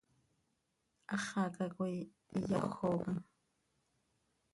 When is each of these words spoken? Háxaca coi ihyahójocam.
Háxaca 1.09 1.65
coi 1.75 1.95
ihyahójocam. 2.39 3.17